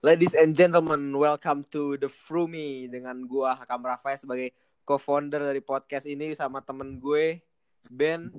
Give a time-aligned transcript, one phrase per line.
[0.00, 4.56] Ladies and gentlemen, welcome to The Frumi dengan gua Hakam Rafai sebagai
[4.88, 7.44] co-founder dari podcast ini sama temen gue
[7.92, 8.32] Ben.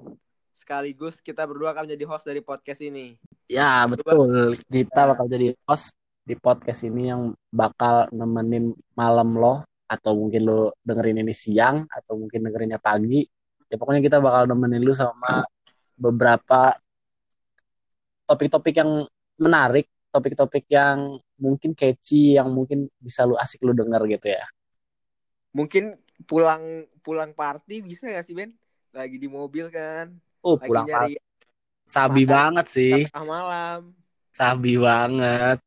[0.58, 3.14] Sekaligus kita berdua akan menjadi host dari podcast ini.
[3.46, 5.94] Ya betul, kita bakal jadi host
[6.26, 12.26] di podcast ini yang bakal nemenin malam lo atau mungkin lo dengerin ini siang atau
[12.26, 13.22] mungkin dengerinnya pagi.
[13.70, 15.46] Ya pokoknya kita bakal nemenin lu sama
[15.94, 16.74] beberapa
[18.26, 19.06] topik-topik yang
[19.38, 24.44] menarik, topik-topik yang mungkin catchy, yang mungkin bisa lu asik lu denger gitu ya.
[25.56, 25.96] Mungkin
[26.28, 28.52] pulang pulang party bisa gak sih Ben?
[28.92, 30.12] Lagi di mobil kan?
[30.44, 31.16] Oh Lagi pulang nyari
[31.82, 33.82] Sabi makan banget sih, tengah malam.
[34.30, 35.58] sabi banget.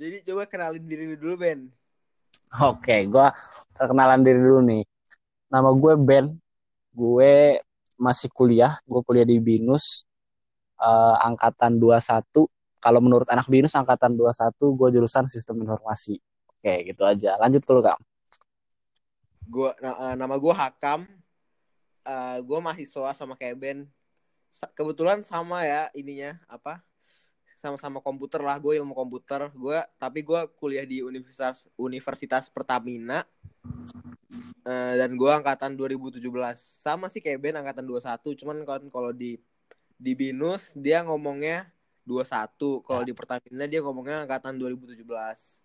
[0.00, 1.68] Jadi coba kenalin diri lu dulu Ben.
[2.64, 3.30] Oke, gua
[3.76, 4.82] perkenalan diri dulu nih.
[5.52, 6.26] Nama gue Ben.
[6.90, 7.60] Gue
[8.00, 8.80] masih kuliah.
[8.88, 10.09] Gue kuliah di BINUS
[10.80, 12.48] eh, angkatan 21.
[12.80, 16.16] Kalau menurut anak BINUS angkatan 21, gue jurusan Sistem Informasi.
[16.60, 17.40] Oke, gitu aja.
[17.40, 17.96] Lanjut dulu, Kak.
[19.48, 21.08] Gua na- eh, nama gua Hakam.
[22.04, 23.78] Eh gua mahasiswa sama kayak Ben.
[24.76, 26.84] Kebetulan sama ya ininya apa?
[27.60, 29.52] Sama-sama komputer lah, gue ilmu komputer.
[29.56, 33.24] Gua tapi gua kuliah di Universitas Universitas Pertamina.
[34.64, 36.60] Eh, dan gua angkatan 2017.
[36.60, 39.40] Sama sih kayak Ben angkatan 21, cuman kan kalau di
[40.00, 41.68] di BINUS dia ngomongnya
[42.08, 42.80] 21.
[42.80, 45.04] Kalau di Pertamina dia ngomongnya angkatan 2017.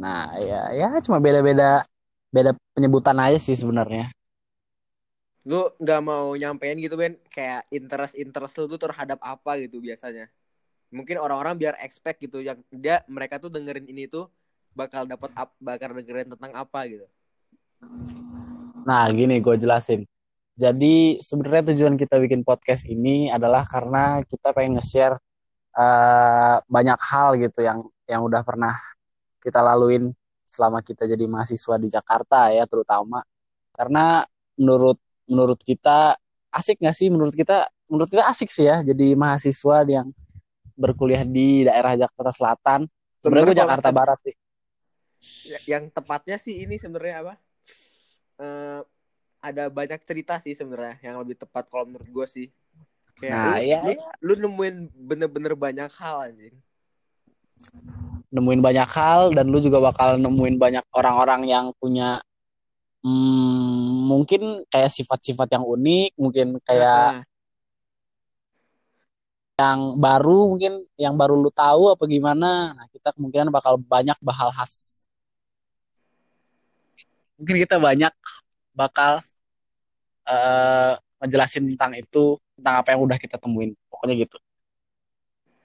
[0.04, 1.88] Nah, ya, ya cuma beda-beda
[2.36, 4.12] beda penyebutan aja sih sebenarnya.
[5.46, 10.26] lu nggak mau nyampein gitu Ben kayak interest interest lu tuh terhadap apa gitu biasanya
[10.90, 14.26] mungkin orang-orang biar expect gitu yang dia mereka tuh dengerin ini tuh
[14.74, 17.06] bakal dapat ap, bakal dengerin tentang apa gitu
[18.86, 20.06] Nah, gini gue jelasin.
[20.56, 25.20] Jadi sebenarnya tujuan kita bikin podcast ini adalah karena kita pengen nge-share
[25.76, 28.72] eh, banyak hal gitu yang yang udah pernah
[29.44, 30.16] kita laluin
[30.48, 33.20] selama kita jadi mahasiswa di Jakarta ya terutama.
[33.76, 34.24] Karena
[34.56, 34.96] menurut
[35.28, 36.16] menurut kita
[36.56, 37.12] asik nggak sih?
[37.12, 40.08] Menurut kita menurut kita asik sih ya jadi mahasiswa yang
[40.80, 42.80] berkuliah di daerah Jakarta Selatan.
[43.20, 44.36] Sebenarnya gue Jakarta Barat sih.
[45.52, 47.36] Ya- yang tepatnya sih ini sebenarnya apa
[48.36, 48.82] Eh,
[49.46, 52.48] ada banyak cerita sih sebenarnya yang lebih tepat kalau menurut gue sih
[53.22, 53.92] kayak Nah, lu, iya, lu,
[54.22, 56.56] lu nemuin bener-bener banyak hal anjing
[58.34, 62.20] nemuin banyak hal dan lu juga bakal nemuin banyak orang-orang yang punya
[63.06, 67.24] hmm, mungkin kayak sifat-sifat yang unik, mungkin kayak Nah,
[69.56, 72.76] yang baru, mungkin yang baru lu tahu apa gimana.
[72.76, 75.08] Nah, kita kemungkinan bakal banyak bahal khas.
[77.40, 78.12] Mungkin kita banyak
[78.76, 79.24] bakal
[80.28, 80.94] eh
[81.24, 83.72] ngejelasin tentang itu, tentang apa yang udah kita temuin.
[83.90, 84.38] Pokoknya gitu.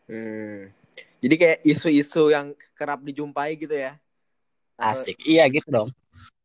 [0.09, 0.71] hmm.
[1.21, 3.99] jadi kayak isu-isu yang kerap dijumpai gitu ya
[4.75, 5.17] Atau- Asik.
[5.23, 5.91] Iya gitu dong.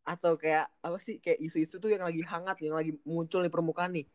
[0.05, 3.89] atau kayak apa sih kayak isu-isu tuh yang lagi hangat yang lagi muncul di permukaan
[3.89, 4.05] nih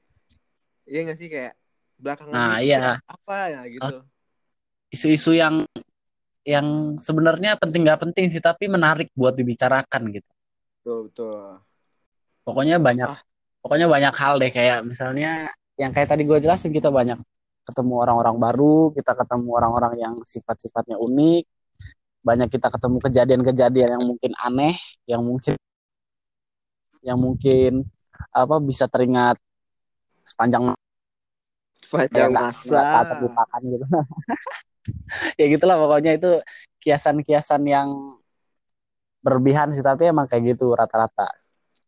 [0.87, 1.59] iya gak sih kayak
[1.99, 2.95] belakangan Nah, ini iya.
[3.03, 3.97] apa ya gitu
[4.91, 5.67] Isu-isu yang
[6.43, 10.31] yang sebenarnya penting nggak penting sih, tapi menarik buat dibicarakan gitu.
[10.81, 11.59] betul betul
[12.51, 13.21] pokoknya banyak Ah.
[13.63, 15.47] pokoknya banyak hal deh kayak misalnya
[15.79, 17.17] yang kayak tadi gue jelasin kita banyak
[17.65, 21.45] ketemu orang-orang baru kita ketemu orang-orang yang sifat-sifatnya unik
[22.21, 25.55] banyak kita ketemu kejadian-kejadian yang mungkin aneh yang mungkin
[27.01, 27.89] yang mungkin
[28.35, 29.41] apa bisa teringat
[30.27, 30.77] sepanjang
[31.81, 33.17] sepanjang masa.
[33.17, 33.87] terlupakan gitu.
[35.37, 36.41] Ya gitulah pokoknya itu
[36.81, 38.17] kiasan-kiasan yang
[39.21, 41.29] berlebihan sih tapi emang kayak gitu rata-rata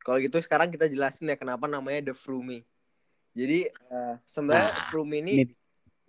[0.02, 2.66] kalau gitu sekarang kita jelasin ya kenapa namanya the Frumi.
[3.32, 5.56] Jadi eh, sebenarnya Nah, Frumi ini ini-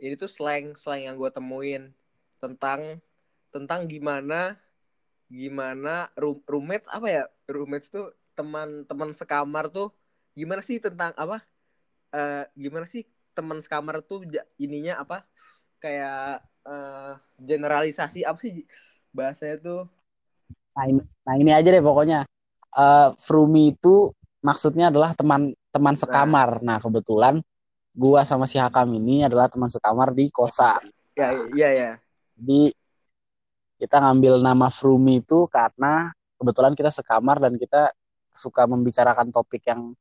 [0.01, 1.93] ini tuh slang slang yang gue temuin
[2.41, 2.99] tentang
[3.53, 4.57] tentang gimana
[5.31, 7.23] gimana room, roommates apa ya?
[7.49, 9.93] Roommates tuh teman-teman sekamar tuh
[10.33, 11.41] gimana sih tentang apa?
[12.13, 14.25] Eh gimana sih teman sekamar tuh
[14.62, 15.25] ininya apa?
[15.81, 18.65] Kayak eh generalisasi apa sih?
[19.15, 19.81] Bahasanya tuh
[20.73, 22.25] Nah ini, nah ini aja deh pokoknya.
[22.73, 24.09] Eh Frumi itu
[24.41, 26.61] maksudnya adalah teman teman sekamar.
[26.65, 27.41] Nah kebetulan
[27.93, 30.89] gua sama si Hakam ini adalah teman sekamar di kosan.
[31.13, 31.91] ya iya ya
[32.33, 32.73] Jadi
[33.77, 36.09] kita ngambil nama Frumi itu karena
[36.41, 37.93] kebetulan kita sekamar dan kita
[38.33, 39.93] suka membicarakan topik yang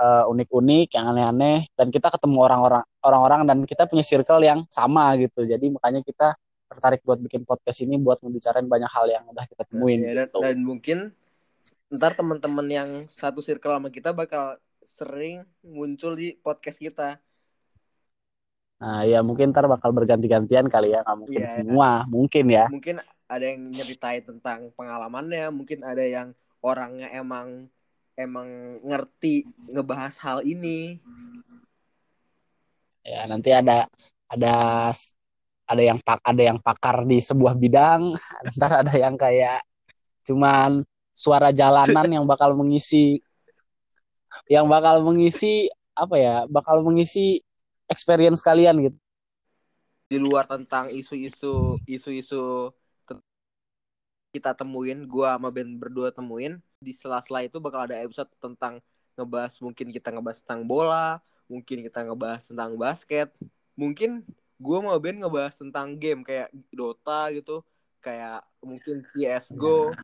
[0.00, 5.12] eh, unik-unik, yang aneh-aneh, dan kita ketemu orang-orang orang-orang dan kita punya circle yang sama
[5.20, 5.44] gitu.
[5.44, 6.32] Jadi makanya kita
[6.70, 10.00] tertarik buat bikin podcast ini buat membicarain banyak hal yang udah kita temuin.
[10.00, 10.38] Ya, dan, gitu.
[10.40, 10.98] dan mungkin
[11.90, 14.56] ntar teman-teman yang satu circle sama kita bakal
[14.86, 17.18] sering muncul di podcast kita
[18.80, 21.52] Nah, ya mungkin ntar bakal berganti-gantian kali ya, nggak mungkin Iya.
[21.52, 22.64] semua, mungkin ya.
[22.72, 22.96] mungkin
[23.28, 26.32] ada yang nyeritain tentang pengalamannya mungkin ada yang
[26.64, 27.68] orangnya emang
[28.16, 30.98] emang ngerti ngebahas hal ini
[33.00, 33.88] Ya, nanti ada
[34.28, 34.54] ada
[35.64, 38.12] ada yang pak ada yang pakar di sebuah bidang,
[38.60, 39.64] ntar ada yang kayak
[40.20, 40.84] cuman
[41.20, 43.20] suara jalanan yang bakal mengisi
[44.48, 47.44] yang bakal mengisi apa ya, bakal mengisi
[47.90, 48.98] experience kalian gitu.
[50.10, 52.74] di luar tentang isu-isu isu-isu
[54.34, 58.82] kita temuin gua sama Ben berdua temuin di sela-sela itu bakal ada episode tentang
[59.14, 63.30] ngebahas mungkin kita ngebahas tentang bola mungkin kita ngebahas tentang basket
[63.78, 64.26] mungkin
[64.58, 67.62] gua sama Ben ngebahas tentang game kayak Dota gitu
[68.02, 69.94] kayak mungkin CS:GO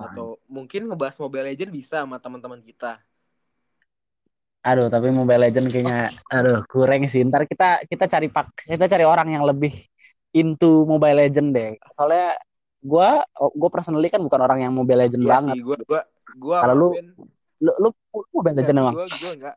[0.00, 2.98] atau mungkin ngebahas Mobile Legend bisa sama teman-teman kita
[4.60, 7.24] Aduh, tapi Mobile Legend kayaknya aduh kurang sih.
[7.24, 9.72] Ntar kita kita cari pak kita cari orang yang lebih
[10.36, 11.80] into Mobile Legend deh.
[11.96, 12.36] Soalnya
[12.84, 13.24] gua
[13.56, 15.56] gua personally kan bukan orang yang Mobile Legend Iya banget.
[15.56, 16.00] sih gua gua
[16.36, 16.92] gua Kalau lu-
[17.60, 18.94] Lu, lu, lu Mobile Legend emang?
[19.00, 19.56] gua gua enggak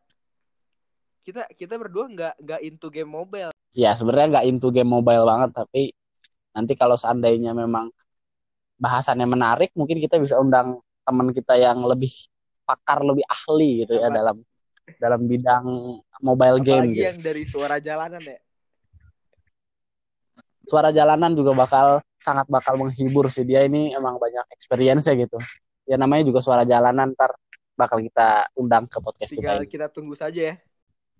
[1.24, 5.52] kita kita berdua nggak nggak into game mobile Ya sebenarnya nggak into game mobile banget,
[5.52, 5.92] tapi
[6.54, 7.90] nanti kalau seandainya memang
[8.84, 12.12] bahasannya menarik, mungkin kita bisa undang teman kita yang lebih
[12.68, 14.44] pakar, lebih ahli gitu ya dalam
[15.00, 15.66] dalam bidang
[16.20, 16.92] mobile game.
[16.92, 17.08] apalagi Gitu.
[17.08, 18.40] yang dari suara jalanan ya
[20.64, 25.36] Suara jalanan juga bakal sangat bakal menghibur sih dia ini emang banyak experience ya gitu.
[25.84, 27.36] Ya namanya juga suara jalanan ntar
[27.76, 29.68] bakal kita undang ke podcast tinggal kita.
[29.68, 29.72] Ini.
[29.72, 30.56] kita tunggu saja ya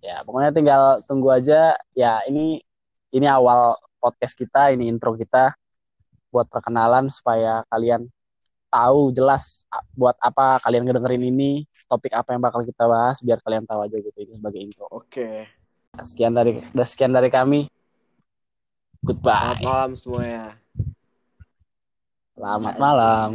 [0.04, 1.76] Ya pokoknya tinggal tunggu aja.
[1.92, 2.64] Ya ini
[3.12, 5.52] ini awal podcast kita, ini intro kita
[6.34, 8.10] buat perkenalan supaya kalian
[8.74, 9.62] tahu jelas
[9.94, 13.94] buat apa kalian ngedengerin ini, topik apa yang bakal kita bahas biar kalian tahu aja
[14.02, 14.90] gitu ini sebagai intro.
[14.90, 15.46] oke
[16.02, 17.70] Sekian dari udah sekian dari kami.
[19.06, 19.62] selamat Goodbye.
[19.62, 20.58] malam semuanya
[22.34, 23.30] Selamat malam.